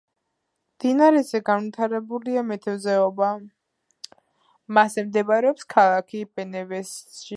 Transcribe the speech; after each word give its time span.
მდინარეზე 0.77 1.41
განვითარებულია 1.49 2.43
მეთევზეობა, 2.51 3.29
მასზე 4.79 5.05
მდებარეობს 5.11 5.69
ქალაქი 5.75 6.23
პანევეჟისი. 6.33 7.23